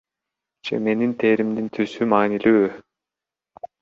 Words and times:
Же 0.69 0.79
менин 0.87 1.13
теримдин 1.25 1.69
түсү 1.79 2.09
маанилүүбү? 2.15 2.75